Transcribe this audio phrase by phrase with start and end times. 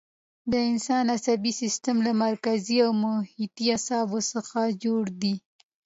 [0.51, 5.33] د انسان عصبي سیستم له مرکزي او محیطي اعصابو څخه جوړ دی.